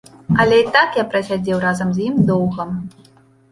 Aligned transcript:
Але 0.45 0.55
і 0.61 0.63
так 0.77 0.97
я 1.01 1.03
прасядзеў 1.11 1.61
разам 1.67 1.93
з 1.99 2.09
ім 2.09 2.19
доўга. 2.33 2.69